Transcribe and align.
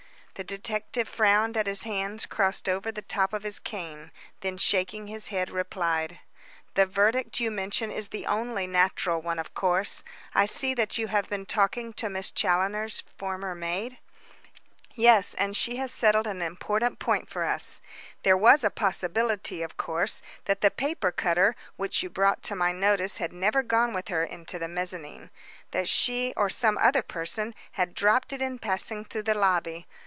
The 0.35 0.45
detective 0.57 1.07
frowned 1.07 1.55
at 1.55 1.67
his 1.67 1.83
hands 1.83 2.25
crossed 2.25 2.67
over 2.67 2.91
the 2.91 3.03
top 3.03 3.31
of 3.31 3.43
his 3.43 3.59
cane, 3.59 4.09
then 4.39 4.57
shaking 4.57 5.05
his 5.05 5.27
head, 5.27 5.51
replied: 5.51 6.19
"The 6.73 6.87
verdict 6.87 7.39
you 7.39 7.51
mention 7.51 7.91
is 7.91 8.07
the 8.07 8.25
only 8.25 8.65
natural 8.65 9.21
one, 9.21 9.37
of 9.37 9.53
course. 9.53 10.03
I 10.33 10.45
see 10.47 10.73
that 10.73 10.97
you 10.97 11.09
have 11.09 11.29
been 11.29 11.45
talking 11.45 11.93
with 11.95 12.09
Miss 12.11 12.31
Challoner's 12.31 13.01
former 13.01 13.53
maid?" 13.53 13.99
"Yes, 14.95 15.35
and 15.35 15.55
she 15.55 15.75
has 15.75 15.91
settled 15.91 16.25
an 16.25 16.41
important 16.41 16.97
point 16.97 17.29
for 17.29 17.43
us. 17.43 17.79
There 18.23 18.37
was 18.37 18.63
a 18.63 18.71
possibility, 18.71 19.61
of 19.61 19.77
course, 19.77 20.23
that 20.45 20.61
the 20.61 20.71
paper 20.71 21.11
cutter 21.11 21.55
which 21.75 22.01
you 22.01 22.09
brought 22.09 22.41
to 22.43 22.55
my 22.55 22.71
notice 22.71 23.17
had 23.17 23.31
never 23.31 23.61
gone 23.61 23.93
with 23.93 24.07
her 24.07 24.23
into 24.23 24.57
the 24.57 24.67
mezzanine. 24.67 25.29
That 25.69 25.87
she, 25.87 26.33
or 26.35 26.49
some 26.49 26.79
other 26.79 27.03
person, 27.03 27.53
had 27.73 27.93
dropped 27.93 28.33
it 28.33 28.41
in 28.41 28.57
passing 28.57 29.05
through 29.05 29.23
the 29.23 29.35
lobby. 29.35 29.85